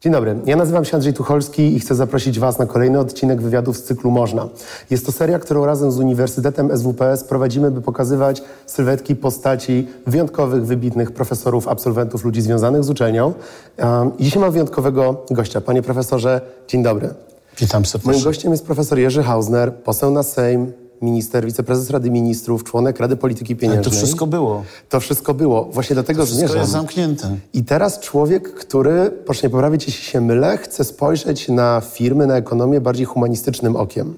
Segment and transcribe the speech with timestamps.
[0.00, 3.76] Dzień dobry, ja nazywam się Andrzej Tucholski i chcę zaprosić Was na kolejny odcinek wywiadów
[3.76, 4.48] z cyklu Można.
[4.90, 11.12] Jest to seria, którą razem z Uniwersytetem SWPS prowadzimy, by pokazywać sylwetki postaci wyjątkowych, wybitnych
[11.12, 13.32] profesorów, absolwentów, ludzi związanych z uczelnią.
[13.78, 15.60] Um, Dzisiaj mam wyjątkowego gościa.
[15.60, 17.14] Panie profesorze, dzień dobry.
[17.58, 18.12] Witam serdecznie.
[18.12, 20.72] Moim gościem jest profesor Jerzy Hausner, poseł na Sejm,
[21.02, 23.84] minister, wiceprezes Rady Ministrów, członek Rady Polityki Pieniężnej.
[23.84, 24.62] to wszystko było.
[24.88, 25.64] To wszystko było.
[25.64, 26.58] Właśnie do tego Wszystko zmierzam.
[26.58, 27.36] jest zamknięte.
[27.52, 32.36] I teraz człowiek, który, proszę nie poprawić, jeśli się mylę, chce spojrzeć na firmy, na
[32.36, 34.16] ekonomię bardziej humanistycznym okiem.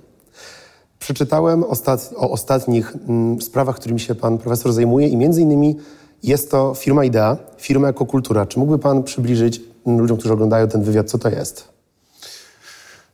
[0.98, 2.10] Przeczytałem ostat...
[2.16, 5.76] o ostatnich mm, sprawach, którymi się pan profesor zajmuje i między innymi
[6.22, 8.46] jest to firma Idea, firma Ekokultura.
[8.46, 11.71] Czy mógłby pan przybliżyć mm, ludziom, którzy oglądają ten wywiad, co to jest?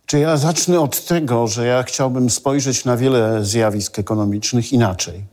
[0.08, 5.24] Czy ja zacznę od tego, że ja chciałbym spojrzeć na wiele zjawisk ekonomicznych inaczej.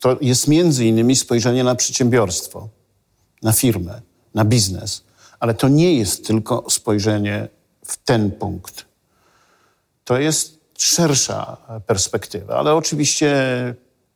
[0.00, 2.68] To jest między innymi spojrzenie na przedsiębiorstwo,
[3.42, 4.00] na firmę,
[4.34, 5.04] na biznes.
[5.40, 7.48] Ale to nie jest tylko spojrzenie
[7.84, 8.84] w ten punkt.
[10.04, 13.34] To jest szersza perspektywa, ale oczywiście,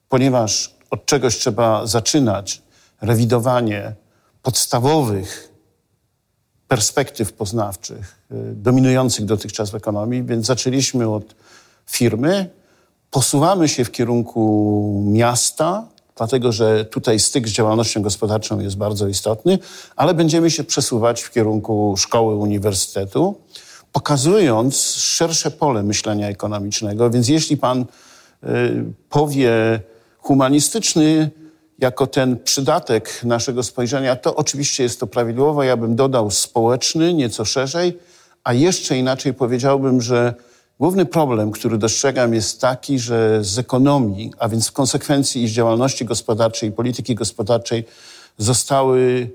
[0.09, 2.63] ponieważ od czegoś trzeba zaczynać,
[3.01, 3.95] rewidowanie
[4.43, 5.54] podstawowych
[6.69, 11.35] perspektyw poznawczych y, dominujących dotychczas w ekonomii, więc zaczęliśmy od
[11.87, 12.51] firmy,
[13.11, 19.59] posuwamy się w kierunku miasta, dlatego że tutaj styk z działalnością gospodarczą jest bardzo istotny,
[19.97, 23.35] ale będziemy się przesuwać w kierunku szkoły, uniwersytetu,
[23.93, 27.11] pokazując szersze pole myślenia ekonomicznego.
[27.11, 28.47] Więc jeśli pan y,
[29.09, 29.81] powie
[30.19, 31.31] humanistyczny,
[31.79, 35.63] jako ten przydatek naszego spojrzenia, to oczywiście jest to prawidłowo.
[35.63, 37.99] Ja bym dodał społeczny, nieco szerzej,
[38.45, 40.35] a jeszcze inaczej powiedziałbym, że
[40.81, 45.53] główny problem, który dostrzegam, jest taki, że z ekonomii, a więc w konsekwencji i z
[45.53, 47.85] działalności gospodarczej, i polityki gospodarczej,
[48.39, 49.31] zostały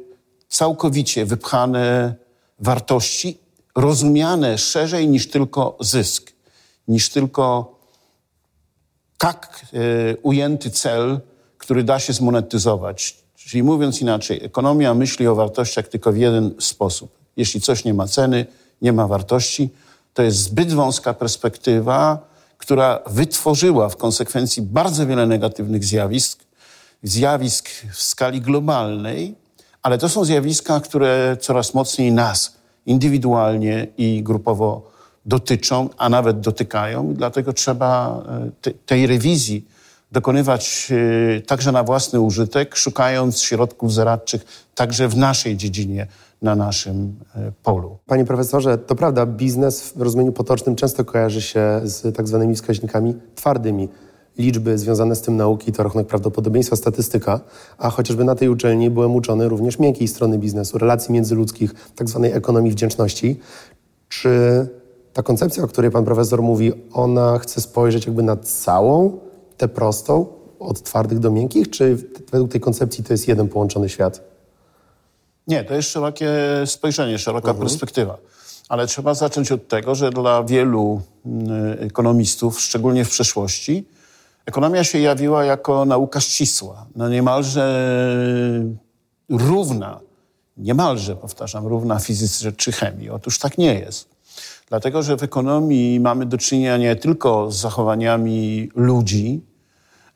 [0.50, 2.16] całkowicie wypchane
[2.60, 3.38] wartości,
[3.76, 6.32] rozumiane szerzej niż tylko zysk,
[6.88, 7.76] niż tylko
[9.18, 11.20] tak e, ujęty cel,
[11.70, 13.18] który da się zmonetyzować.
[13.36, 17.18] Czyli mówiąc inaczej, ekonomia myśli o wartościach tylko w jeden sposób.
[17.38, 18.46] Jeśli coś nie ma ceny,
[18.82, 19.70] nie ma wartości,
[20.14, 22.28] to jest zbyt wąska perspektywa,
[22.58, 26.40] która wytworzyła w konsekwencji bardzo wiele negatywnych zjawisk,
[27.04, 29.36] zjawisk w skali globalnej,
[29.82, 34.92] ale to są zjawiska, które coraz mocniej nas indywidualnie i grupowo
[35.26, 37.14] dotyczą, a nawet dotykają.
[37.14, 39.79] Dlatego trzeba e, te, tej rewizji
[40.12, 40.92] dokonywać
[41.38, 46.08] e, także na własny użytek, szukając środków zaradczych także w naszej dziedzinie,
[46.42, 47.98] na naszym e, polu.
[48.06, 53.16] Panie profesorze, to prawda, biznes w rozumieniu potocznym często kojarzy się z tak zwanymi wskaźnikami
[53.36, 53.90] twardymi.
[54.38, 57.40] Liczby związane z tym nauki to rachunek prawdopodobieństwa, statystyka,
[57.78, 62.32] a chociażby na tej uczelni byłem uczony również miękkiej strony biznesu, relacji międzyludzkich, tak zwanej
[62.32, 63.40] ekonomii wdzięczności.
[64.10, 64.30] Czy
[65.14, 69.20] ta koncepcja, o której pan profesor mówi, ona chce spojrzeć jakby na całą
[69.60, 70.26] tę prostą,
[70.60, 71.98] od twardych do miękkich, czy
[72.32, 74.22] według tej koncepcji to jest jeden połączony świat?
[75.48, 76.32] Nie, to jest szerokie
[76.66, 78.18] spojrzenie, szeroka perspektywa.
[78.70, 83.86] Ale trzeba zacząć od tego, że dla wielu mm, ekonomistów, szczególnie w przeszłości,
[84.46, 87.86] ekonomia się jawiła jako nauka ścisła, no niemalże
[89.30, 90.00] równa,
[90.58, 93.10] niemalże, powtarzam, równa fizyce czy chemii.
[93.10, 94.10] Otóż tak nie jest.
[94.70, 99.42] Dlatego, że w ekonomii mamy do czynienia nie tylko z zachowaniami ludzi,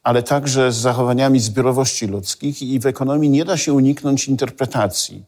[0.03, 5.23] ale także z zachowaniami zbiorowości ludzkich i w ekonomii nie da się uniknąć interpretacji.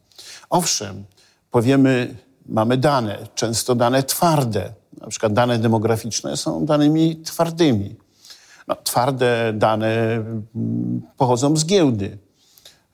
[0.49, 1.03] Owszem,
[1.51, 2.15] powiemy,
[2.45, 7.95] mamy dane, często dane twarde, na przykład dane demograficzne są danymi twardymi.
[8.67, 12.17] No, twarde dane mm, pochodzą z giełdy.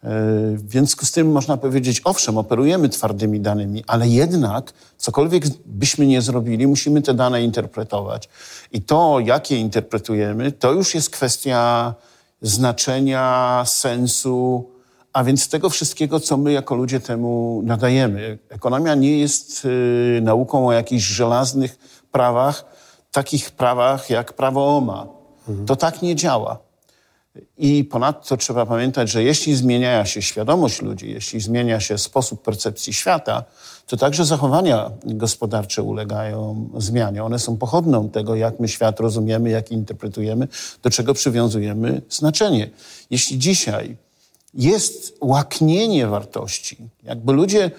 [0.04, 0.08] E,
[0.56, 6.22] W związku z tym można powiedzieć, owszem, operujemy twardymi danymi, ale jednak cokolwiek byśmy nie
[6.22, 8.30] zrobili, musimy te dane interpretować.
[8.72, 11.94] I to, jak je interpretujemy, to już jest kwestia
[12.42, 14.70] znaczenia, sensu,
[15.14, 18.38] a więc tego wszystkiego, co my jako ludzie temu nadajemy.
[18.50, 21.78] Ekonomia nie jest y, nauką o jakichś żelaznych
[22.12, 22.66] prawach,
[23.12, 25.08] takich prawach jak prawo OMA.
[25.66, 26.58] To tak nie działa.
[27.58, 32.94] I ponadto trzeba pamiętać, że jeśli zmienia się świadomość ludzi, jeśli zmienia się sposób percepcji
[32.94, 33.44] świata,
[33.88, 37.24] to także zachowania gospodarcze ulegają zmianie.
[37.24, 40.48] One są pochodną tego, jak my świat rozumiemy, jak interpretujemy,
[40.84, 42.70] do czego przywiązujemy znaczenie.
[43.10, 43.98] Jeśli dzisiaj
[44.54, 47.72] jest łaknienie wartości, jakby ludzie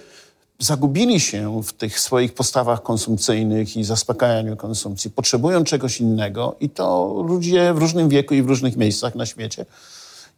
[0.58, 7.14] zagubili się w tych swoich postawach konsumpcyjnych i zaspokajaniu konsumpcji, potrzebują czegoś innego i to
[7.26, 9.66] ludzie w różnym wieku i w różnych miejscach na świecie.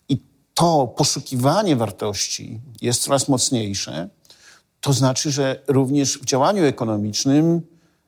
[0.08, 0.20] I
[0.54, 4.08] to poszukiwanie wartości jest coraz mocniejsze.
[4.80, 7.60] to znaczy, że również w działaniu ekonomicznym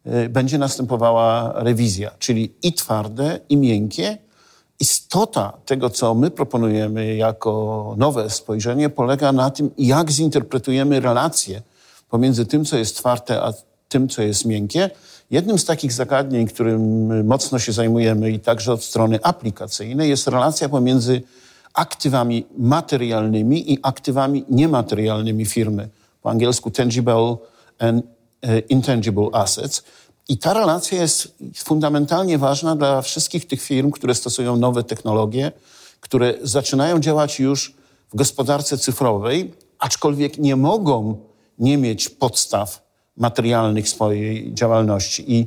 [0.07, 4.19] y, będzie następowała rewizja, czyli i twarde, i miękkie.
[4.81, 11.63] Istota tego, co my proponujemy jako nowe spojrzenie, polega na tym, jak zinterpretujemy relacje
[12.11, 13.53] pomiędzy tym, co jest twarde, a
[13.89, 14.91] tym, co jest miękkie.
[15.31, 20.69] Jednym z takich zagadnień, którym mocno się zajmujemy i także od strony aplikacyjnej, jest relacja
[20.69, 21.23] pomiędzy
[21.75, 25.89] aktywami materialnymi i aktywami niematerialnymi firmy.
[26.23, 27.37] Po angielsku tangible
[27.79, 28.07] and
[28.43, 29.83] e, intangible assets.
[30.29, 35.53] I ta relacja jest fundamentalnie ważna dla wszystkich tych firm, które stosują nowe technologie,
[36.01, 37.75] które zaczynają działać już
[38.13, 41.17] w gospodarce cyfrowej, aczkolwiek nie mogą
[41.59, 42.87] nie mieć podstaw
[43.17, 45.35] materialnych swojej działalności.
[45.35, 45.47] I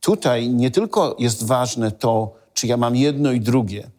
[0.00, 3.90] tutaj nie tylko jest ważne to, czy ja mam jedno i drugie,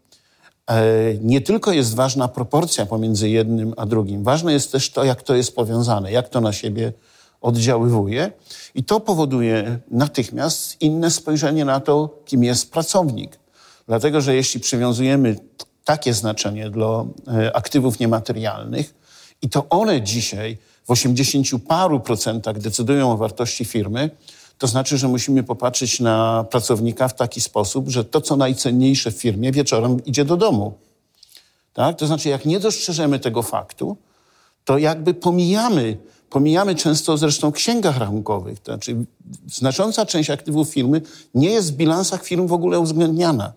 [0.67, 0.83] e,
[1.21, 5.35] nie tylko jest ważna proporcja pomiędzy jednym a drugim, ważne jest też to, jak to
[5.35, 6.93] jest powiązane, jak to na siebie
[7.41, 8.31] oddziaływuje.
[8.75, 13.39] I to powoduje natychmiast inne spojrzenie na to, kim jest pracownik.
[13.87, 15.35] Dlatego, że jeśli przywiązujemy
[15.83, 18.93] takie znaczenie do e, aktywów niematerialnych,
[19.41, 24.09] i to one dzisiaj w 80 paru procentach decydują o wartości firmy,
[24.57, 29.15] to znaczy, że musimy popatrzeć na pracownika w taki sposób, że to, co najcenniejsze w
[29.15, 30.73] firmie, wieczorem idzie do domu.
[31.73, 31.97] Tak?
[31.97, 33.97] To znaczy, jak nie dostrzeżemy tego faktu,
[34.65, 35.97] to jakby pomijamy,
[36.29, 38.59] pomijamy często zresztą w księgach rachunkowych.
[38.59, 39.05] To znaczy,
[39.47, 41.01] znacząca część aktywów firmy
[41.33, 43.53] nie jest w bilansach firm w ogóle uwzględniana,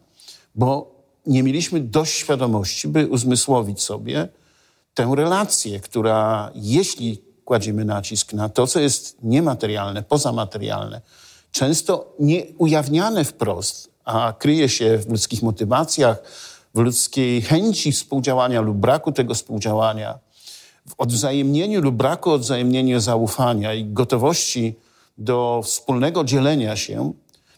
[0.55, 0.91] bo
[1.27, 4.29] nie mieliśmy dość świadomości, by uzmysłowić sobie,
[4.99, 11.01] tę relację, która jeśli kładziemy nacisk na to, co jest niematerialne, pozamaterialne,
[11.51, 16.23] często nie ujawniane wprost, a kryje się w ludzkich motywacjach,
[16.75, 20.19] w ludzkiej chęci współdziałania lub braku tego współdziałania,
[20.89, 24.77] w odwzajemnieniu lub braku odwzajemnienia zaufania i gotowości
[25.19, 27.13] do wspólnego dzielenia się,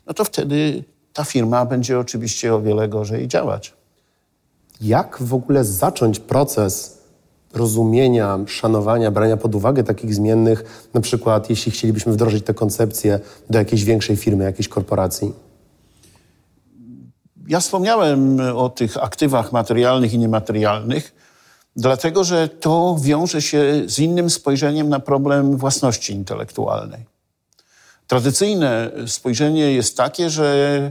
[0.06, 3.72] no to wtedy ta firma będzie oczywiście o wiele gorzej działać.
[4.80, 6.99] Jak w ogóle zacząć proces
[7.54, 13.20] rozumienia, szanowania, brania pod uwagę takich zmiennych, na przykład jeśli chcielibyśmy wdrożyć tę koncepcję
[13.50, 15.32] do jakiejś większej firmy, jakiejś korporacji?
[17.48, 21.14] Ja wspomniałem o tych aktywach materialnych i niematerialnych,
[21.76, 27.04] dlatego że to wiąże się z innym spojrzeniem na problem własności intelektualnej.
[28.06, 30.90] Tradycyjne spojrzenie jest takie, że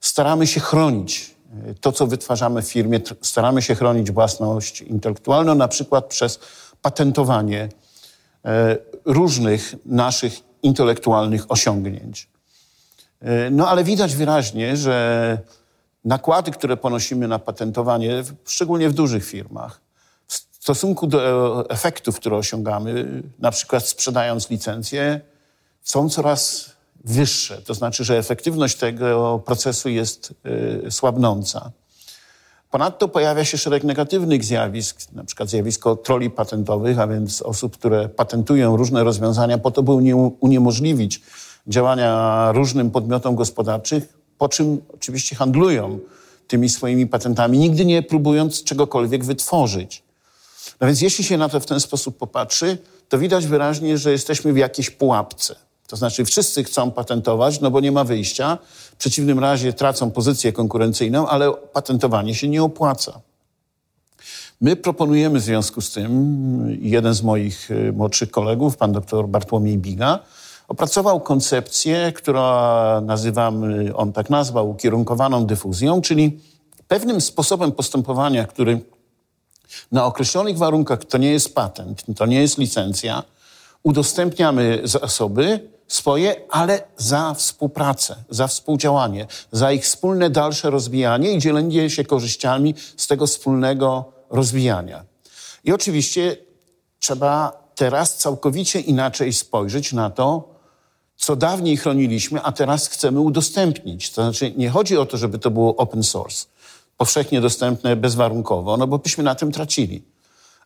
[0.00, 1.34] staramy się chronić
[1.80, 6.40] to, co wytwarzamy w firmie, staramy się chronić własność intelektualną, na przykład przez
[6.82, 7.68] patentowanie
[8.44, 12.28] e, różnych naszych intelektualnych osiągnięć.
[13.20, 15.38] E, no ale widać wyraźnie, że
[16.04, 19.80] nakłady, które ponosimy na patentowanie, szczególnie w dużych firmach,
[20.26, 25.20] w stosunku do efektów, które osiągamy, na przykład sprzedając licencje,
[25.82, 26.70] są coraz
[27.08, 27.62] wyższe.
[27.62, 30.34] To znaczy, że efektywność tego procesu jest
[30.86, 31.70] y, słabnąca.
[32.70, 38.08] Ponadto pojawia się szereg negatywnych zjawisk, na przykład zjawisko troli patentowych, a więc osób, które
[38.08, 39.92] patentują różne rozwiązania po to, by
[40.40, 41.22] uniemożliwić
[41.66, 44.02] działania różnym podmiotom gospodarczym,
[44.38, 45.98] po czym oczywiście handlują
[46.48, 50.02] tymi swoimi patentami, nigdy nie próbując czegokolwiek wytworzyć.
[50.80, 52.78] No więc jeśli się na to w ten sposób popatrzy,
[53.08, 55.67] to widać wyraźnie, że jesteśmy w jakiejś pułapce.
[55.88, 58.58] To znaczy wszyscy chcą patentować, no bo nie ma wyjścia.
[58.92, 63.20] W przeciwnym razie tracą pozycję konkurencyjną, ale patentowanie się nie opłaca.
[64.60, 69.78] My proponujemy w związku z tym, jeden z moich y, młodszych kolegów, pan dr Bartłomiej
[69.78, 70.18] Biga,
[70.68, 73.64] opracował koncepcję, która nazywam,
[73.94, 76.40] on tak nazwał, ukierunkowaną dyfuzją, czyli
[76.88, 78.80] pewnym sposobem postępowania, który
[79.92, 83.22] na określonych warunkach, to nie jest patent, to nie jest licencja,
[83.82, 91.90] udostępniamy zasoby, swoje, ale za współpracę, za współdziałanie, za ich wspólne dalsze rozwijanie i dzielenie
[91.90, 95.04] się korzyściami z tego wspólnego rozwijania.
[95.64, 96.36] I oczywiście
[96.98, 100.54] trzeba teraz całkowicie inaczej spojrzeć na to,
[101.16, 104.10] co dawniej chroniliśmy, a teraz chcemy udostępnić.
[104.10, 106.46] To znaczy, nie chodzi o to, żeby to było open source,
[106.96, 110.02] powszechnie dostępne bezwarunkowo, no bo byśmy na tym tracili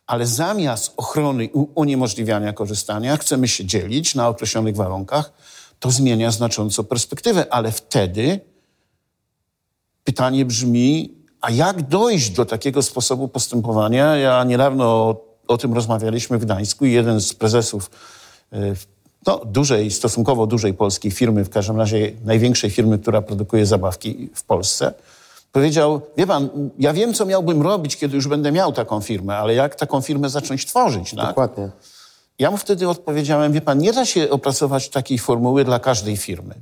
[0.07, 5.33] ale zamiast ochrony i uniemożliwiania korzystania chcemy się dzielić na określonych warunkach,
[5.79, 8.39] to zmienia znacząco perspektywę, ale wtedy
[10.03, 14.15] pytanie brzmi, a jak dojść do takiego sposobu postępowania?
[14.15, 17.91] Ja niedawno o, o tym rozmawialiśmy w Gdańsku i jeden z prezesów
[18.53, 18.75] e,
[19.27, 24.43] no, dużej, stosunkowo dużej polskiej firmy, w każdym razie największej firmy, która produkuje zabawki w
[24.43, 24.93] Polsce,
[25.53, 29.53] Powiedział, wie pan, ja wiem, co miałbym robić, kiedy już będę miał taką firmę, ale
[29.53, 31.15] jak taką firmę zacząć tworzyć?
[31.15, 31.27] Tak?
[31.27, 31.71] Dokładnie.
[32.39, 36.55] Ja mu wtedy odpowiedziałem, wie pan, nie da się opracować takiej formuły dla każdej firmy.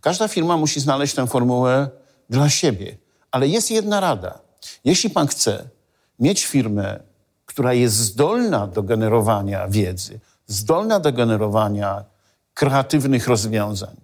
[0.00, 1.88] Każda firma musi znaleźć tę formułę
[2.30, 2.96] dla siebie.
[3.30, 4.38] Ale jest jedna rada.
[4.84, 5.68] Jeśli pan chce
[6.18, 7.00] mieć firmę,
[7.46, 12.04] która jest zdolna do generowania wiedzy, zdolna do generowania
[12.54, 13.96] kreatywnych rozwiązań,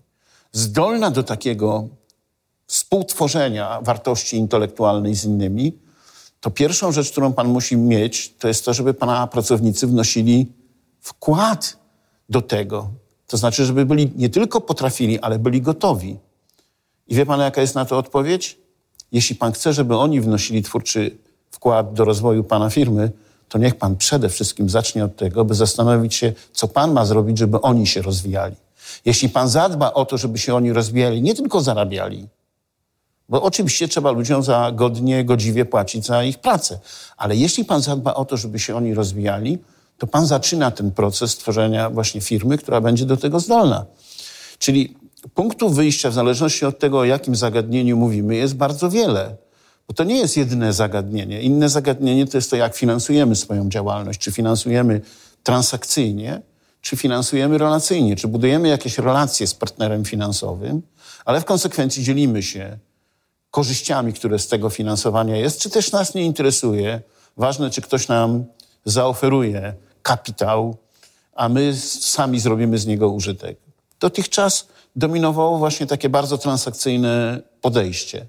[0.52, 1.88] zdolna do takiego
[2.66, 5.78] współtworzenia wartości intelektualnej z innymi,
[6.40, 10.52] to pierwszą rzecz, którą pan musi mieć, to jest to, żeby pana pracownicy wnosili
[11.00, 11.76] wkład
[12.28, 12.90] do tego.
[13.26, 16.18] To znaczy, żeby byli nie tylko potrafili, ale byli gotowi.
[17.08, 18.58] I wie pan, jaka jest na to odpowiedź?
[19.12, 21.18] Jeśli pan chce, żeby oni wnosili twórczy
[21.50, 23.12] wkład do rozwoju pana firmy,
[23.48, 27.38] to niech pan przede wszystkim zacznie od tego, by zastanowić się, co pan ma zrobić,
[27.38, 28.56] żeby oni się rozwijali.
[29.04, 32.28] Jeśli pan zadba o to, żeby się oni rozwijali, nie tylko zarabiali,
[33.28, 36.78] bo oczywiście trzeba ludziom za godnie, godziwie płacić za ich pracę,
[37.16, 39.58] ale jeśli pan zadba o to, żeby się oni rozwijali,
[39.98, 43.84] to pan zaczyna ten proces tworzenia właśnie firmy, która będzie do tego zdolna.
[44.58, 44.96] Czyli
[45.34, 49.36] punktów wyjścia, w zależności od tego, o jakim zagadnieniu mówimy, jest bardzo wiele.
[49.88, 51.42] Bo to nie jest jedyne zagadnienie.
[51.42, 54.20] Inne zagadnienie to jest to, jak finansujemy swoją działalność.
[54.20, 55.00] Czy finansujemy
[55.42, 56.42] transakcyjnie,
[56.80, 60.82] czy finansujemy relacyjnie, czy budujemy jakieś relacje z partnerem finansowym,
[61.24, 62.78] ale w konsekwencji dzielimy się
[63.54, 67.00] korzyściami, które z tego finansowania jest, czy też nas nie interesuje.
[67.36, 68.44] Ważne, czy ktoś nam
[68.84, 70.76] zaoferuje kapitał,
[71.34, 73.58] a my sami zrobimy z niego użytek.
[74.00, 78.26] Dotychczas dominowało właśnie takie bardzo transakcyjne podejście.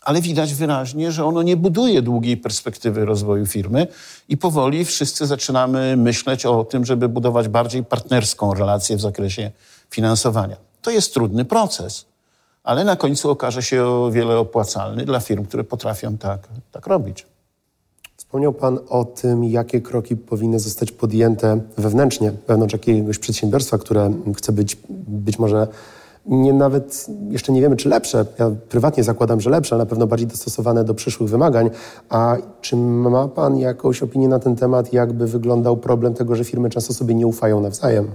[0.00, 3.86] Ale widać wyraźnie, że ono nie buduje długiej perspektywy rozwoju firmy
[4.28, 9.50] i powoli wszyscy zaczynamy myśleć o tym, żeby budować bardziej partnerską relację w zakresie
[9.90, 10.56] finansowania.
[10.82, 12.06] To jest trudny proces,
[12.64, 17.26] ale na końcu okaże się o wiele opłacalny dla firm, które potrafią tak, tak robić.
[18.16, 24.52] Wspomniał Pan o tym, jakie kroki powinny zostać podjęte wewnętrznie, wewnątrz jakiegoś przedsiębiorstwa, które chce
[24.52, 24.76] być
[25.08, 25.68] być może
[26.26, 28.24] nie nawet, jeszcze nie wiemy, czy lepsze.
[28.38, 31.70] Ja prywatnie zakładam, że lepsze, ale na pewno bardziej dostosowane do przyszłych wymagań.
[32.08, 36.70] A czy ma Pan jakąś opinię na ten temat, jakby wyglądał problem tego, że firmy
[36.70, 38.10] często sobie nie ufają nawzajem?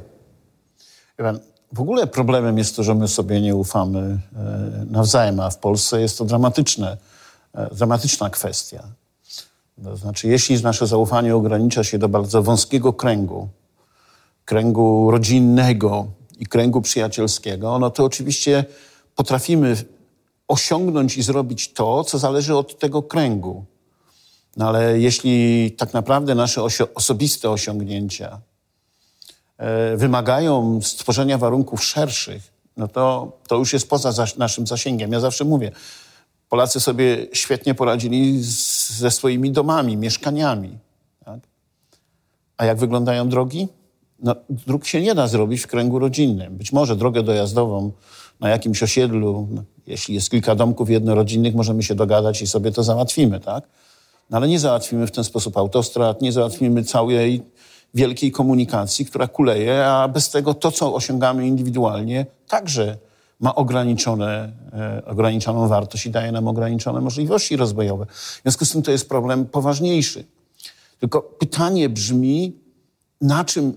[1.74, 6.02] W ogóle problemem jest to, że my sobie nie ufamy e, nawzajem, a w Polsce
[6.02, 6.98] jest to dramatyczne,
[7.54, 8.84] e, dramatyczna kwestia.
[9.84, 13.48] To znaczy, jeśli nasze zaufanie ogranicza się do bardzo wąskiego kręgu,
[14.46, 16.08] kręgu rodzinnego
[16.40, 18.66] i kręgu przyjacielskiego, no to oczywiście
[19.16, 19.76] potrafimy
[20.48, 23.66] osiągnąć i zrobić to, co zależy od tego kręgu.
[24.58, 26.64] No ale jeśli tak naprawdę nasze
[26.96, 28.42] osobiste osiągnięcia
[29.96, 35.12] wymagają stworzenia warunków szerszych, no to, to już jest poza zas naszym zasięgiem.
[35.12, 35.72] Ja zawsze mówię,
[36.50, 40.78] Polacy sobie świetnie poradzili z, ze swoimi domami, mieszkaniami.
[41.26, 41.40] Tak?
[42.58, 43.68] A jak wyglądają drogi?
[44.20, 46.58] No, dróg się nie da zrobić w kręgu rodzinnym.
[46.58, 47.92] Być może drogę dojazdową
[48.40, 52.84] na jakimś osiedlu, no, jeśli jest kilka domków jednorodzinnych, możemy się dogadać i sobie to
[52.84, 53.64] załatwimy, tak?
[54.30, 57.44] No, ale nie załatwimy w ten sposób autostrad, nie załatwimy całej
[57.94, 62.98] wielkiej komunikacji, która kuleje, a bez tego to, co osiągamy indywidualnie, także
[63.40, 68.06] ma ograniczone, e, ograniczoną wartość i daje nam ograniczone możliwości rozwojowe.
[68.06, 70.26] W związku z tym to jest problem poważniejszy.
[71.00, 72.54] Tylko pytanie brzmi,
[73.22, 73.74] na czym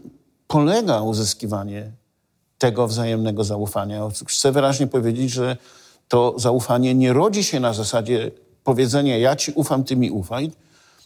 [0.46, 1.90] polega uzyskiwanie
[2.58, 4.08] tego wzajemnego zaufania?
[4.26, 5.56] Chcę wyraźnie powiedzieć, że
[6.08, 8.30] to zaufanie nie rodzi się na zasadzie
[8.64, 10.50] powiedzenia ja ci ufam, ty mi ufaj,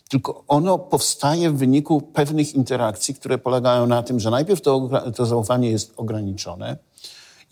[0.09, 5.27] tylko ono powstaje w wyniku pewnych interakcji, które polegają na tym, że najpierw to, to
[5.27, 6.77] zaufanie jest ograniczone,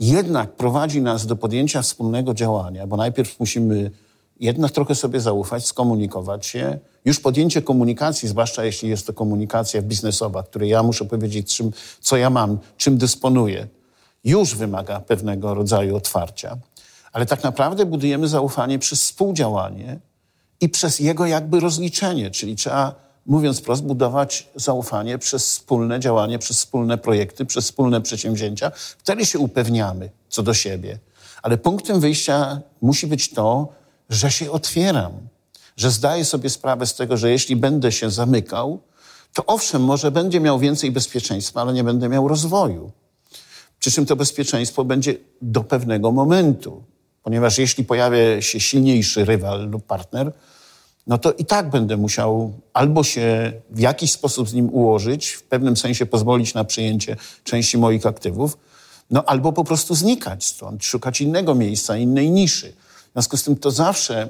[0.01, 3.91] jednak prowadzi nas do podjęcia wspólnego działania, bo najpierw musimy
[4.41, 6.79] jednak trochę sobie zaufać, skomunikować się.
[7.05, 11.71] Już podjęcie komunikacji, zwłaszcza jeśli jest to komunikacja biznesowa, której ja muszę powiedzieć, czym,
[12.01, 13.69] co ja mam, czym dysponuję,
[14.25, 16.57] już wymaga pewnego rodzaju otwarcia.
[17.13, 20.01] Ale tak naprawdę budujemy zaufanie przez współdziałanie
[20.61, 22.95] i przez jego jakby rozliczenie, czyli trzeba
[23.27, 28.73] mówiąc wprost, budować zaufanie przez wspólne działanie, przez wspólne projekty, przez wspólne przedsięwzięcia.
[28.99, 30.99] Wtedy się upewniamy co do siebie.
[31.43, 33.69] Ale punktem wyjścia musi być to,
[34.11, 35.13] że się otwieram,
[35.77, 38.81] że zdaję sobie sprawę z tego, że jeśli będę się zamykał,
[39.33, 42.93] to owszem, może będzie miał więcej bezpieczeństwa, ale nie będę miał rozwoju.
[43.79, 46.85] Przy czym to bezpieczeństwo będzie do pewnego momentu,
[47.25, 50.33] ponieważ jeśli pojawia się silniejszy rywal lub partner,
[51.07, 55.43] no to i tak będę musiał albo się w jakiś sposób z nim ułożyć, w
[55.43, 58.59] pewnym sensie pozwolić na przyjęcie części moich aktywów,
[59.11, 62.73] no albo po prostu znikać stąd, szukać innego miejsca, innej niszy.
[63.09, 64.29] W związku z tym to zawsze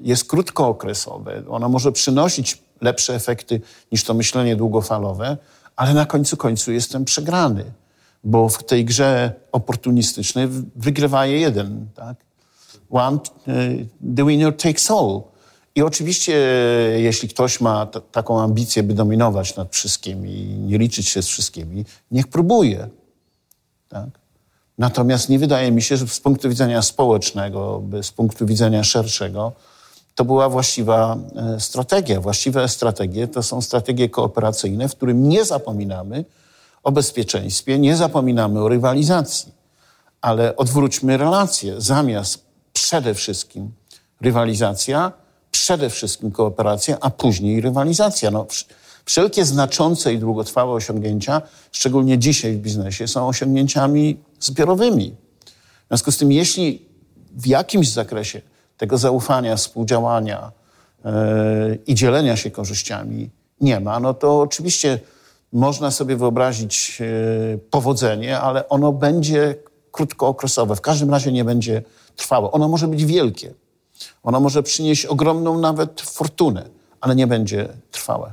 [0.00, 1.42] jest krótkookresowe.
[1.48, 3.60] Ono może przynosić lepsze efekty
[3.92, 5.36] niż to myślenie długofalowe,
[5.76, 7.64] ale na końcu końcu jestem przegrany,
[8.24, 12.29] bo w tej grze oportunistycznej wygrywa jeden, tak?
[12.90, 13.18] One,
[13.48, 15.22] y, the winner takes all.
[15.74, 16.32] I oczywiście,
[16.96, 21.84] jeśli ktoś ma taką ambicję, by dominować nad wszystkim i nie liczyć się z wszystkimi,
[22.10, 22.88] niech próbuje.
[23.88, 24.08] Tak?
[24.78, 29.52] Natomiast nie wydaje mi się, że z punktu widzenia społecznego, z punktu widzenia szerszego,
[30.14, 32.20] to była właściwa e, strategia.
[32.20, 36.24] Właściwe strategie to są strategie kooperacyjne, w którym nie zapominamy
[36.82, 39.52] o bezpieczeństwie, nie zapominamy o rywalizacji,
[40.20, 41.80] ale odwróćmy relacje.
[41.80, 42.49] Zamiast
[42.84, 43.72] przede wszystkim
[44.20, 45.12] rywalizacja,
[45.50, 48.30] przede wszystkim kooperacja, a później rywalizacja.
[48.30, 48.46] No,
[49.04, 55.14] wszelkie znaczące i długotrwałe osiągnięcia, szczególnie dzisiaj w biznesie, są osiągnięciami zbiorowymi.
[55.84, 56.88] W związku z tym, jeśli
[57.32, 58.40] w jakimś zakresie
[58.76, 60.52] tego zaufania, współdziałania
[61.04, 61.12] yy,
[61.86, 64.98] i dzielenia się korzyściami nie ma, no to oczywiście
[65.52, 69.54] można sobie wyobrazić yy, powodzenie, ale ono będzie
[69.92, 70.76] krótkookresowe.
[70.76, 71.82] W każdym razie nie będzie
[72.16, 72.50] trwałe.
[72.50, 73.54] Ono może być wielkie.
[74.22, 76.64] Ono może przynieść ogromną nawet fortunę,
[77.00, 78.32] ale nie będzie trwałe.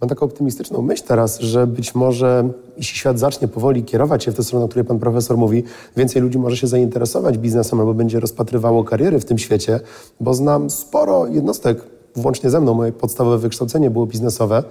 [0.00, 4.34] Mam taką optymistyczną myśl teraz, że być może jeśli świat zacznie powoli kierować się w
[4.34, 5.64] tę stronę, o której pan profesor mówi,
[5.96, 9.80] więcej ludzi może się zainteresować biznesem albo będzie rozpatrywało kariery w tym świecie,
[10.20, 11.82] bo znam sporo jednostek,
[12.16, 14.62] włącznie ze mną, moje podstawowe wykształcenie było biznesowe,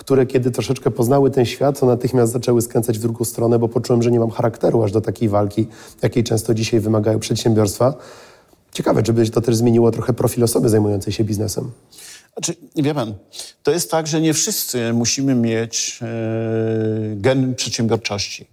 [0.00, 4.02] które kiedy troszeczkę poznały ten świat, to natychmiast zaczęły skręcać w drugą stronę, bo poczułem,
[4.02, 5.66] że nie mam charakteru aż do takiej walki,
[6.02, 7.94] jakiej często dzisiaj wymagają przedsiębiorstwa.
[8.72, 11.70] Ciekawe, czy by to też zmieniło trochę profil osoby zajmującej się biznesem.
[12.32, 13.14] Znaczy, wie pan,
[13.62, 16.06] to jest tak, że nie wszyscy musimy mieć e,
[17.16, 18.46] gen przedsiębiorczości.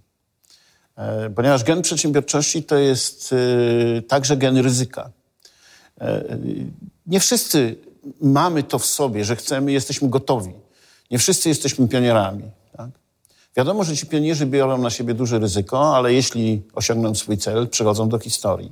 [0.97, 5.09] E, ponieważ gen przedsiębiorczości to jest e, także gen ryzyka.
[6.01, 6.37] E,
[7.07, 7.75] nie wszyscy
[8.21, 10.66] mamy to w sobie, że chcemy, jesteśmy gotowi.
[11.11, 12.43] Nie wszyscy jesteśmy pionierami.
[12.77, 12.89] Tak?
[13.57, 18.09] Wiadomo, że ci pionierzy biorą na siebie duże ryzyko, ale jeśli osiągną swój cel, przechodzą
[18.09, 18.71] do historii.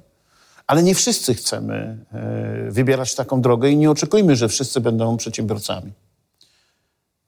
[0.68, 5.92] Ale nie wszyscy chcemy e, wybierać taką drogę i nie oczekujmy, że wszyscy będą przedsiębiorcami.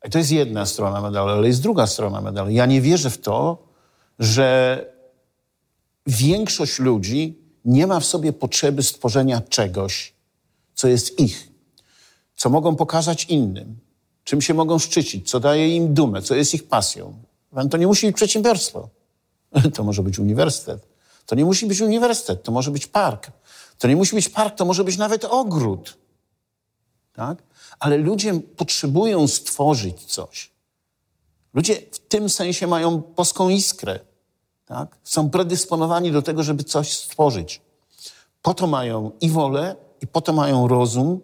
[0.05, 2.49] I to jest jedna strona medalu, ale jest druga strona medalu.
[2.49, 3.67] Ja nie wierzę w to,
[4.19, 4.85] że
[6.07, 10.13] większość ludzi nie ma w sobie potrzeby stworzenia czegoś,
[10.73, 11.47] co jest ich,
[12.35, 13.79] co mogą pokazać innym,
[14.27, 17.13] czym się mogą szczycić, co daje im dumę, co jest ich pasją.
[17.71, 18.89] To nie musi być przedsiębiorstwo.
[19.75, 20.87] To może być uniwersytet.
[21.25, 23.31] To nie musi być uniwersytet, to może być park.
[23.77, 25.97] To nie musi być park, to może być nawet ogród.
[27.13, 27.43] Tak?
[27.79, 30.51] Ale ludzie potrzebują stworzyć coś.
[31.53, 33.99] Ludzie w tym sensie mają boską iskrę.
[34.65, 34.97] Tak?
[35.03, 37.61] Są predysponowani do tego, żeby coś stworzyć.
[38.41, 41.19] Po to mają i wolę, i po to mają rozum,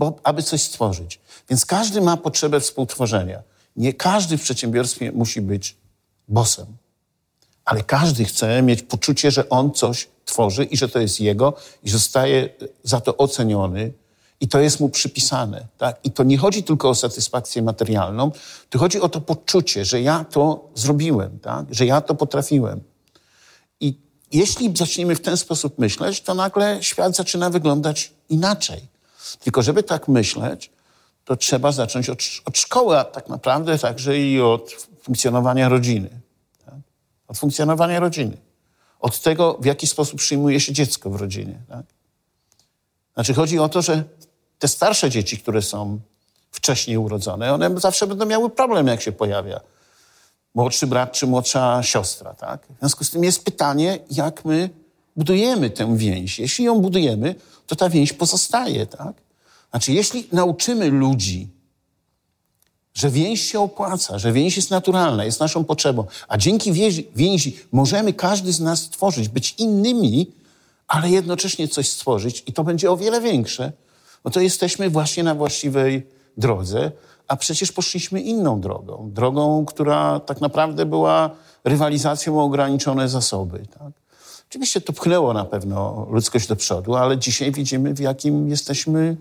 [0.00, 1.20] bo, aby coś stworzyć.
[1.48, 3.42] Więc każdy ma potrzebę współtworzenia.
[3.76, 5.76] Nie każdy w przedsiębiorstwie musi być
[6.28, 6.66] bosem
[7.70, 11.90] ale każdy chce mieć poczucie, że on coś tworzy i że to jest jego i
[11.90, 12.48] zostaje
[12.82, 13.92] za to oceniony
[14.40, 15.66] i to jest mu przypisane.
[15.78, 16.00] Tak?
[16.04, 18.30] I to nie chodzi tylko o satysfakcję materialną,
[18.70, 21.66] to chodzi o to poczucie, że ja to zrobiłem, tak?
[21.70, 22.80] że ja to potrafiłem.
[23.80, 23.94] I
[24.32, 28.80] jeśli zaczniemy w ten sposób myśleć, to nagle świat zaczyna wyglądać inaczej.
[29.40, 30.70] Tylko żeby tak myśleć,
[31.24, 36.20] to trzeba zacząć od, od szkoły, a tak naprawdę także i od funkcjonowania rodziny
[37.30, 38.36] od funkcjonowania rodziny,
[39.00, 41.58] od tego, w jaki sposób przyjmuje się dziecko w rodzinie.
[41.68, 41.84] Tak?
[43.14, 44.04] Znaczy chodzi o to, że
[44.58, 46.00] te starsze dzieci, które są
[46.50, 49.60] wcześniej urodzone, one zawsze będą miały problem, jak się pojawia
[50.54, 52.34] młodszy brat czy młodsza siostra.
[52.34, 52.66] Tak?
[52.76, 54.70] W związku z tym jest pytanie, jak my
[55.16, 56.38] budujemy tę więź.
[56.38, 57.34] Jeśli ją budujemy,
[57.70, 58.86] to ta więź pozostaje.
[58.86, 59.14] Tak?
[59.70, 61.48] Znaczy, jeśli nauczymy ludzi
[62.94, 67.56] że więź się opłaca, że więź jest naturalna, jest naszą potrzebą, a dzięki więzi, więzi
[67.72, 70.32] możemy każdy z nas stworzyć, być innymi,
[70.88, 73.72] ale jednocześnie coś stworzyć i to będzie o wiele większe,
[74.24, 76.06] no to jesteśmy właśnie na właściwej
[76.36, 76.92] drodze,
[77.28, 79.10] a przecież poszliśmy inną drogą.
[79.12, 81.30] Drogą, która tak naprawdę była
[81.64, 83.66] rywalizacją o ograniczone zasoby.
[83.78, 83.99] Tak?
[84.50, 89.16] Oczywiście to pchnęło na pewno ludzkość do przodu, ale dzisiaj widzimy, w jakim jesteśmy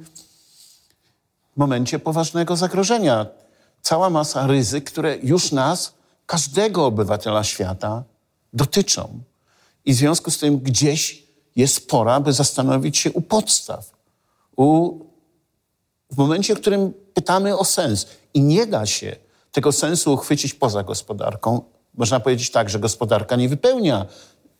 [1.56, 3.26] momencie poważnego zagrożenia
[3.82, 5.94] cała masa ryzyk, które już nas,
[6.26, 8.04] każdego obywatela świata,
[8.54, 9.20] dotyczą.
[9.86, 11.24] I w związku z tym gdzieś
[11.56, 13.92] jest pora, by zastanowić się u podstaw.
[14.56, 15.00] U,
[16.12, 18.08] w momencie, w którym pytamy o sens.
[18.34, 19.16] I nie da się
[19.52, 21.62] tego sensu uchwycić poza gospodarką.
[21.94, 24.06] Można powiedzieć tak, że gospodarka nie wypełnia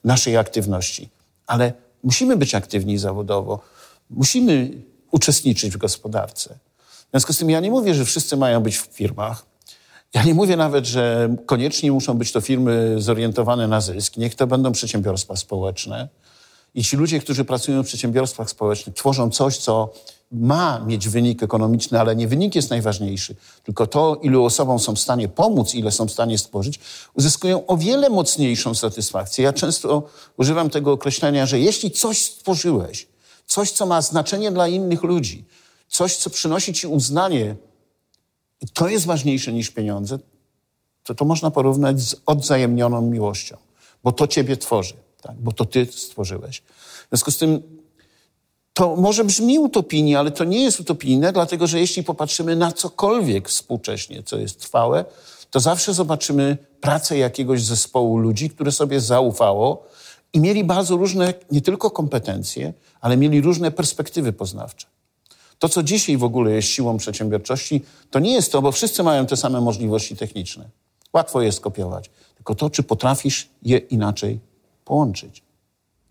[0.04, 1.10] naszej aktywności,
[1.48, 3.60] ale musimy być aktywni zawodowo,
[4.10, 4.72] musimy
[5.12, 6.60] uczestniczyć w gospodarce.
[7.08, 9.46] W związku z tym ja nie mówię, że wszyscy mają być w firmach.
[10.14, 14.18] Ja nie mówię nawet, że koniecznie muszą być to firmy zorientowane na zysk.
[14.18, 16.10] Niech to będą przedsiębiorstwa społeczne.
[16.76, 19.94] I ci ludzie, którzy pracują w przedsiębiorstwach społecznych, tworzą coś, co
[20.32, 25.00] ma mieć wynik ekonomiczny, ale nie wynik jest najważniejszy, tylko to, ilu osobom są w
[25.00, 26.80] stanie pomóc, ile są w stanie stworzyć,
[27.14, 29.44] uzyskują o wiele mocniejszą satysfakcję.
[29.44, 30.04] Ja często
[30.38, 33.08] używam tego określenia, że jeśli coś stworzyłeś,
[33.46, 35.46] coś, co ma znaczenie dla innych ludzi,
[35.88, 37.56] coś, co przynosi ci uznanie,
[38.74, 40.20] to jest ważniejsze niż pieniądze,
[41.04, 43.58] to to można porównać z odzajemnioną miłością,
[44.04, 45.36] bo to ciebie tworzy, tak?
[45.36, 46.62] bo to ty stworzyłeś.
[47.06, 47.79] W związku z tym
[48.80, 53.50] to może brzmi utopijnie, ale to nie jest utopijne, dlatego że jeśli popatrzymy na cokolwiek
[53.50, 55.06] współcześnie, co jest trwałe,
[55.52, 59.84] to zawsze zobaczymy pracę jakiegoś zespołu ludzi, które sobie zaufało
[60.34, 64.88] i mieli bardzo różne nie tylko kompetencje, ale mieli różne perspektywy poznawcze.
[65.60, 69.26] To, co dzisiaj w ogóle jest siłą przedsiębiorczości, to nie jest to, bo wszyscy mają
[69.26, 70.70] te same możliwości techniczne.
[71.14, 72.10] Łatwo je skopiować.
[72.36, 74.40] Tylko to, czy potrafisz je inaczej
[74.86, 75.49] połączyć.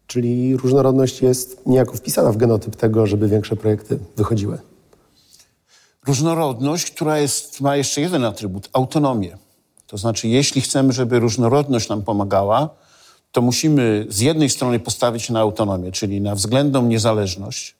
[0.08, 4.58] Czyli różnorodność jest niejako wpisana w genotyp tego, żeby większe projekty wychodziły.
[6.06, 9.38] Różnorodność, która jest, ma jeszcze jeden atrybut autonomię.
[9.86, 12.70] To znaczy, jeśli chcemy, żeby różnorodność nam pomagała,
[13.32, 17.76] to musimy z jednej strony postawić na autonomię, czyli na względną niezależność,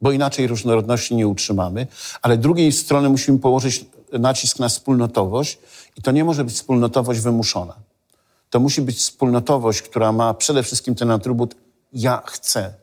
[0.00, 1.86] bo inaczej różnorodności nie utrzymamy,
[2.22, 5.58] ale z drugiej strony musimy położyć nacisk na wspólnotowość
[5.96, 7.74] i to nie może być wspólnotowość wymuszona.
[8.54, 11.54] To musi być wspólnotowość, która ma przede wszystkim ten atrybut
[11.92, 12.74] ja chcę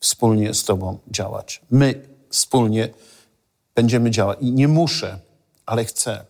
[0.00, 1.60] wspólnie z Tobą działać.
[1.70, 2.88] My wspólnie
[3.74, 4.38] będziemy działać.
[4.40, 5.18] I nie muszę,
[5.66, 6.24] ale chcę.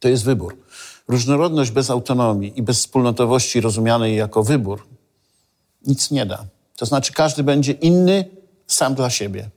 [0.00, 0.56] To jest wybór.
[1.08, 4.86] Różnorodność bez autonomii i bez wspólnotowości rozumianej jako wybór
[5.86, 6.44] nic nie da.
[6.76, 8.24] To znaczy każdy będzie inny
[8.66, 9.50] sam dla siebie.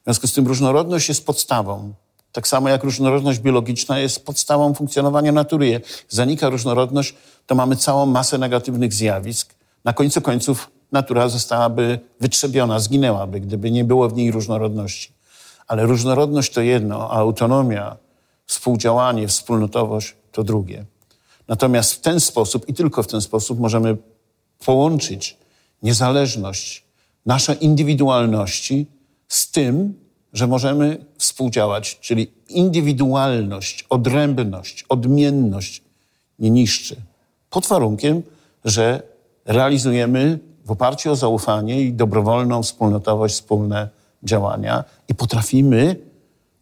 [0.00, 1.92] W związku z tym różnorodność jest podstawą.
[2.32, 5.80] Tak samo jak różnorodność biologiczna jest podstawą funkcjonowania natury.
[6.08, 7.14] Zanika różnorodność,
[7.46, 9.54] to mamy całą masę negatywnych zjawisk.
[9.84, 15.12] Na końcu końców natura zostałaby wytrzebiona, zginęłaby, gdyby nie było w niej różnorodności.
[15.66, 17.96] Ale różnorodność to jedno, a autonomia,
[18.46, 20.84] współdziałanie, wspólnotowość to drugie.
[21.48, 23.96] Natomiast w ten sposób i tylko w ten sposób możemy
[24.64, 25.36] połączyć
[25.82, 26.84] niezależność,
[27.26, 28.86] nasze indywidualności
[29.28, 29.94] z tym,
[30.32, 35.82] że możemy współdziałać, czyli indywidualność, odrębność, odmienność
[36.38, 36.96] nie niszczy.
[37.50, 38.22] Pod warunkiem,
[38.64, 39.02] że
[39.44, 43.88] realizujemy w oparciu o zaufanie i dobrowolną wspólnotowość, wspólne
[44.22, 45.96] działania i potrafimy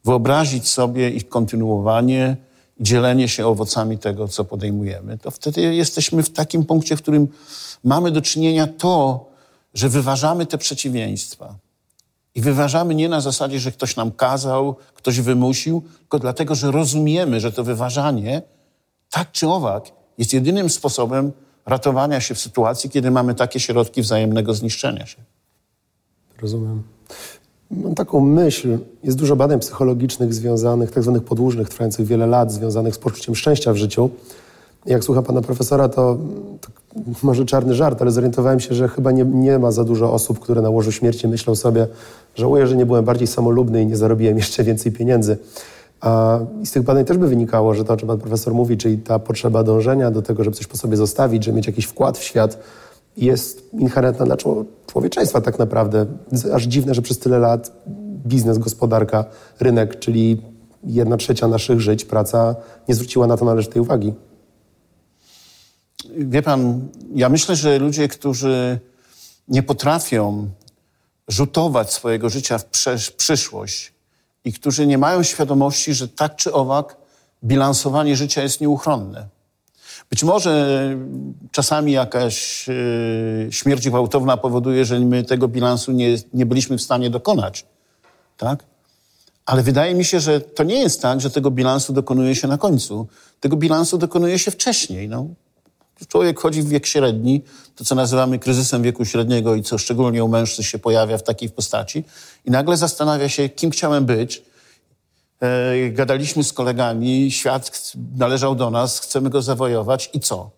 [0.05, 2.37] wyobrazić sobie ich kontynuowanie,
[2.81, 7.29] dzielenie się owocami tego, co podejmujemy, to wtedy jesteśmy w takim punkcie, w którym
[7.85, 9.27] mamy do czynienia to,
[9.75, 11.55] że wyważamy te przeciwieństwa.
[12.37, 17.41] I wyważamy nie na zasadzie, że ktoś nam kazał, ktoś wymusił, tylko dlatego, że rozumiemy,
[17.41, 18.43] że to wyważanie,
[19.11, 19.85] tak czy owak,
[20.19, 21.33] jest jedynym sposobem
[21.67, 25.17] ratowania się w sytuacji, kiedy mamy takie środki wzajemnego zniszczenia się.
[26.43, 26.83] Rozumiem.
[27.71, 32.95] Mam taką myśl, jest dużo badań psychologicznych związanych, tak zwanych podłużnych, trwających wiele lat, związanych
[32.95, 34.11] z poczuciem szczęścia w życiu.
[34.87, 36.19] Jak słucham pana profesora, to,
[36.63, 36.69] to
[37.23, 40.63] może czarny żart, ale zorientowałem się, że chyba nie, nie ma za dużo osób, które
[40.63, 41.87] na łożu śmierci myślą sobie,
[42.35, 45.39] żałuję, że nie byłem bardziej samolubny i nie zarobiłem jeszcze więcej pieniędzy.
[46.01, 48.99] A z tych badań też by wynikało, że to, o czym pan profesor mówi, czyli
[48.99, 52.23] ta potrzeba dążenia do tego, żeby coś po sobie zostawić, żeby mieć jakiś wkład w
[52.23, 52.59] świat,
[53.17, 54.37] jest inherentna dla
[54.87, 56.07] człowieczeństwa tak naprawdę.
[56.55, 57.73] Aż dziwne, że przez tyle lat
[58.27, 59.25] biznes, gospodarka,
[59.61, 60.43] rynek, czyli
[60.85, 62.57] jedna trzecia naszych żyć, praca
[62.89, 64.15] nie zwróciła na to należytej uwagi.
[66.17, 68.81] Wie pan, ja myślę, że ludzie, którzy
[69.49, 70.51] nie potrafią
[71.29, 72.67] rzutować swojego życia w
[73.17, 73.93] przyszłość
[74.45, 76.97] i którzy nie mają świadomości, że tak czy owak
[77.45, 79.29] bilansowanie życia jest nieuchronne.
[80.11, 80.95] Być może
[81.51, 87.11] czasami jakaś yy, śmierć gwałtowna powoduje, że my tego bilansu nie, nie byliśmy w stanie
[87.11, 87.67] dokonać.
[88.37, 88.65] Tak?
[89.47, 92.59] Ale wydaje mi się, że to nie jest tak, że tego bilansu dokonuje się na
[92.59, 93.07] końcu.
[93.41, 95.09] Tego bilansu dokonuje się wcześniej.
[95.09, 95.27] No
[96.09, 97.43] człowiek wchodzi w wiek średni,
[97.77, 101.51] to co nazywamy kryzysem wieku średniego i co szczególnie u mężczyzn się pojawia w takiej
[101.51, 102.05] postaci
[102.45, 104.43] i nagle zastanawia się, kim chciałem być.
[105.41, 110.51] E, gadaliśmy z kolegami, świat należał do nas, chcemy go zawojować i co?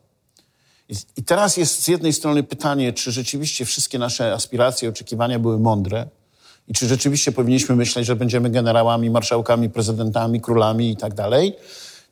[1.17, 6.09] I teraz jest z jednej strony pytanie, czy rzeczywiście wszystkie nasze aspiracje, oczekiwania były mądre
[6.69, 11.57] i czy rzeczywiście powinniśmy myśleć, że będziemy generałami, marszałkami, prezydentami, królami i tak dalej,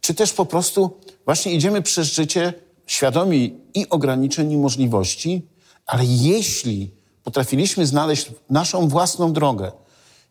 [0.00, 2.52] czy też po prostu właśnie idziemy przez życie
[2.86, 5.46] świadomi i ograniczeń, i możliwości,
[5.86, 6.94] ale jeśli
[7.24, 9.72] potrafiliśmy znaleźć naszą własną drogę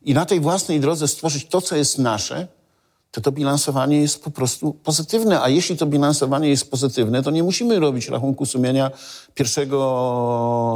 [0.02, 2.48] i na tej własnej drodze stworzyć to, co jest nasze,
[3.12, 5.41] to to bilansowanie jest po prostu pozytywne.
[5.41, 8.91] A jeśli to bilansowanie jest pozytywne, to nie musimy robić rachunku sumienia
[9.39, 9.70] 1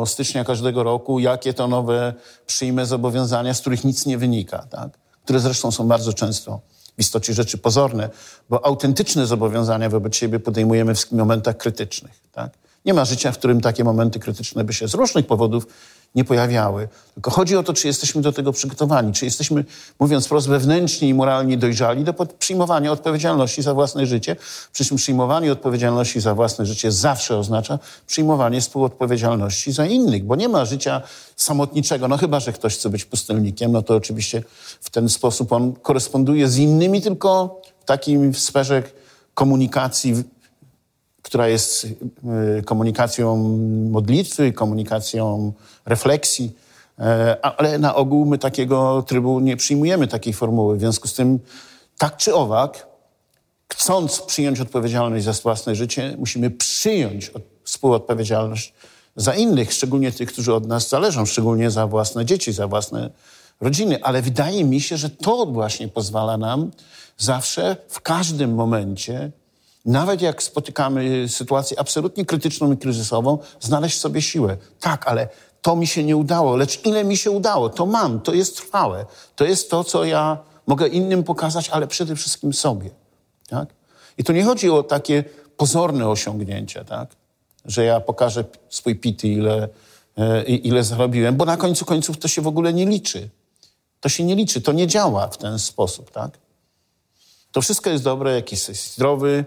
[0.05, 2.13] stycznia każdego roku, jakie to nowe
[2.45, 4.97] przyjmę zobowiązania, z których nic nie wynika, tak?
[5.23, 6.59] które zresztą są bardzo często
[6.99, 8.09] w istocie rzeczy pozorne,
[8.49, 12.13] bo autentyczne zobowiązania wobec siebie podejmujemy w momentach krytycznych.
[12.31, 12.51] Tak?
[12.85, 15.67] Nie ma życia, w którym takie momenty krytyczne by się z różnych powodów
[16.15, 16.87] nie pojawiały.
[17.13, 19.65] Tylko chodzi o to, czy jesteśmy do tego przygotowani, czy jesteśmy,
[19.99, 24.35] mówiąc wprost, wewnętrznie i moralnie dojrzali do przyjmowania odpowiedzialności za własne życie.
[24.73, 30.49] Przy czym przyjmowanie odpowiedzialności za własne życie zawsze oznacza przyjmowanie współodpowiedzialności za innych, bo nie
[30.49, 31.01] ma życia
[31.35, 34.43] samotniczego, no chyba, że ktoś chce być pustelnikiem, no to oczywiście
[34.81, 38.83] w ten sposób on koresponduje z innymi, tylko w takim sferze
[39.33, 40.23] komunikacji
[41.21, 41.83] która jest
[42.59, 43.37] y, komunikacją
[43.89, 45.53] modlitwy, komunikacją
[45.85, 46.55] refleksji,
[46.99, 50.77] e, ale na ogół my takiego trybu nie przyjmujemy, takiej formuły.
[50.77, 51.39] W związku z tym,
[51.97, 52.87] tak czy owak,
[53.73, 57.31] chcąc przyjąć odpowiedzialność za własne życie, musimy przyjąć
[57.63, 58.73] współodpowiedzialność
[59.15, 63.09] za innych, szczególnie tych, którzy od nas zależą, szczególnie za własne dzieci, za własne
[63.61, 64.03] rodziny.
[64.03, 66.71] Ale wydaje mi się, że to właśnie pozwala nam
[67.17, 69.31] zawsze, w każdym momencie
[69.89, 74.57] nawet jak spotykamy sytuację absolutnie krytyczną i kryzysową, znaleźć sobie siłę.
[74.79, 75.27] Tak, ale
[75.61, 79.05] to mi się nie udało, lecz ile mi się udało, to mam, to jest trwałe.
[79.35, 82.89] To jest to, co ja mogę innym pokazać, ale przede wszystkim sobie.
[83.47, 83.69] Tak?
[84.17, 85.23] I tu nie chodzi o takie
[85.57, 87.09] pozorne osiągnięcia, tak?
[87.65, 89.69] że ja pokażę swój pity, ile,
[90.17, 93.29] e, ile zarobiłem, bo na końcu końców to się w ogóle nie liczy.
[93.99, 96.31] To się nie liczy, to nie działa w ten sposób, tak?
[97.51, 99.45] To wszystko jest dobre, jak jesteś zdrowy,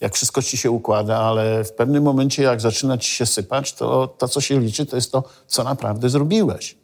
[0.00, 4.06] jak wszystko ci się układa, ale w pewnym momencie, jak zaczyna ci się sypać, to
[4.06, 6.76] to, co się liczy, to jest to, co naprawdę zrobiłeś.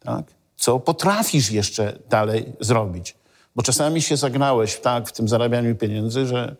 [0.00, 0.24] Tak?
[0.56, 3.16] Co potrafisz jeszcze dalej zrobić.
[3.56, 6.56] Bo czasami się zagnałeś tak, w tym zarabianiu pieniędzy, że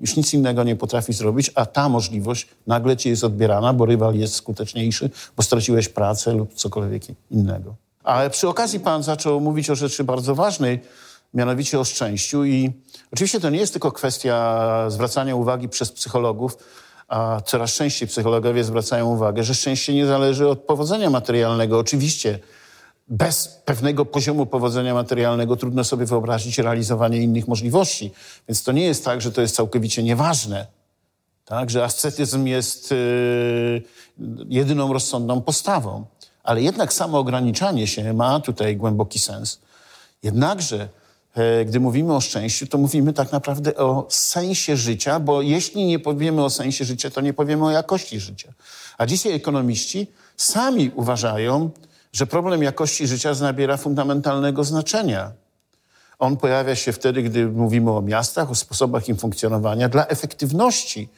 [0.00, 4.14] już nic innego nie potrafisz zrobić, a ta możliwość nagle ci jest odbierana, bo rywal
[4.14, 7.74] jest skuteczniejszy, bo straciłeś pracę lub cokolwiek innego.
[8.04, 10.80] Ale przy okazji pan zaczął mówić o rzeczy bardzo ważnej,
[11.36, 12.44] mianowicie o szczęściu.
[12.44, 12.72] I
[13.12, 16.58] oczywiście to nie jest tylko kwestia zwracania uwagi przez psychologów,
[17.08, 21.78] a coraz częściej psychologowie zwracają uwagę, że szczęście nie zależy od powodzenia materialnego.
[21.78, 22.38] Oczywiście
[23.08, 28.12] bez pewnego poziomu powodzenia materialnego trudno sobie wyobrazić realizowanie innych możliwości.
[28.48, 30.66] Więc to nie jest tak, że to jest całkowicie nieważne.
[31.44, 33.82] Tak, że ascetyzm jest yy,
[34.48, 36.04] jedyną rozsądną postawą.
[36.42, 39.60] Ale jednak samo ograniczanie się ma tutaj głęboki sens.
[40.22, 40.88] Jednakże
[41.66, 46.44] gdy mówimy o szczęściu, to mówimy tak naprawdę o sensie życia, bo jeśli nie powiemy
[46.44, 48.52] o sensie życia, to nie powiemy o jakości życia.
[48.98, 51.70] A dzisiaj ekonomiści sami uważają,
[52.12, 55.32] że problem jakości życia nabiera fundamentalnego znaczenia.
[56.18, 61.08] On pojawia się wtedy, gdy mówimy o miastach, o sposobach ich funkcjonowania, dla efektywności,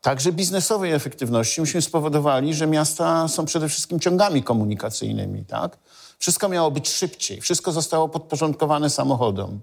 [0.00, 1.60] także biznesowej efektywności.
[1.60, 5.78] Myśmy spowodowali, że miasta są przede wszystkim ciągami komunikacyjnymi, tak?
[6.24, 9.60] Wszystko miało być szybciej, wszystko zostało podporządkowane samochodom.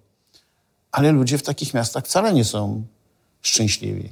[0.92, 2.84] Ale ludzie w takich miastach wcale nie są
[3.42, 4.10] szczęśliwi.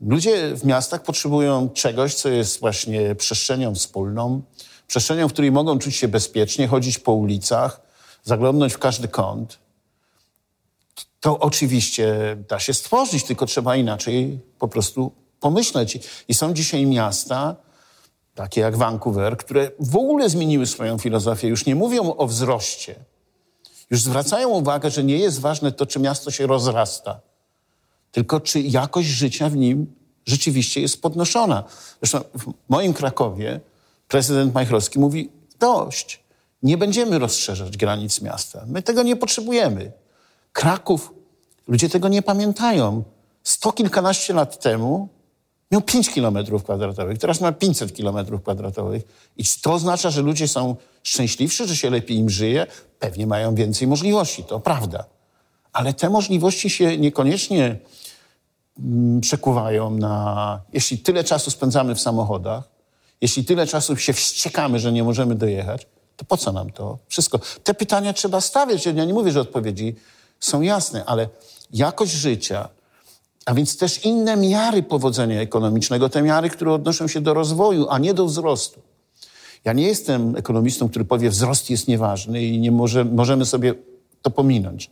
[0.00, 4.42] Ludzie w miastach potrzebują czegoś, co jest właśnie przestrzenią wspólną,
[4.86, 7.80] przestrzenią, w której mogą czuć się bezpiecznie, chodzić po ulicach,
[8.24, 9.58] zaglądnąć w każdy kąt.
[11.20, 15.98] To oczywiście da się stworzyć, tylko trzeba inaczej po prostu pomyśleć.
[16.28, 17.56] I są dzisiaj miasta,
[18.36, 22.94] takie jak Vancouver, które w ogóle zmieniły swoją filozofię, już nie mówią o wzroście.
[23.90, 27.20] Już zwracają uwagę, że nie jest ważne to, czy miasto się rozrasta,
[28.12, 29.94] tylko czy jakość życia w nim
[30.26, 31.64] rzeczywiście jest podnoszona.
[32.02, 33.60] Zresztą w moim Krakowie
[34.08, 36.20] prezydent Majchrowski mówi: dość,
[36.62, 38.64] nie będziemy rozszerzać granic miasta.
[38.66, 39.92] My tego nie potrzebujemy.
[40.52, 41.12] Kraków,
[41.68, 43.02] ludzie tego nie pamiętają.
[43.44, 45.08] Sto kilkanaście lat temu
[45.70, 49.02] miał 5 kilometrów kwadratowych, teraz ma 500 kilometrów kwadratowych.
[49.36, 52.66] I czy to oznacza, że ludzie są szczęśliwsi, że się lepiej im żyje?
[52.98, 55.04] Pewnie mają więcej możliwości, to prawda.
[55.72, 57.78] Ale te możliwości się niekoniecznie
[58.78, 60.60] mm, przekuwają na...
[60.72, 62.68] Jeśli tyle czasu spędzamy w samochodach,
[63.20, 67.40] jeśli tyle czasu się wściekamy, że nie możemy dojechać, to po co nam to wszystko?
[67.64, 68.86] Te pytania trzeba stawiać.
[68.86, 69.94] Ja nie mówię, że odpowiedzi
[70.40, 71.28] są jasne, ale
[71.72, 72.68] jakość życia,
[73.46, 77.98] a więc też inne miary powodzenia ekonomicznego, te miary, które odnoszą się do rozwoju, a
[77.98, 78.80] nie do wzrostu.
[79.64, 83.74] Ja nie jestem ekonomistą, który powie, wzrost jest nieważny i nie może, możemy sobie
[84.22, 84.90] to pominąć.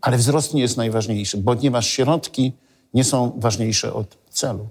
[0.00, 2.52] Ale wzrost nie jest najważniejszy, ponieważ środki
[2.94, 4.68] nie są ważniejsze od celu.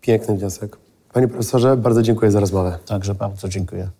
[0.00, 0.76] Piękny wniosek.
[1.12, 2.78] Panie profesorze, bardzo dziękuję za rozmowę.
[2.86, 3.90] Także bardzo dziękuję.